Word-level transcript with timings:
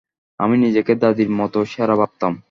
আমি 0.39 0.55
নিজেকে 0.57 0.93
দাদীর 1.01 1.29
মতো 1.39 1.59
সেরা 1.65 1.95
ভাবতাম। 1.95 2.33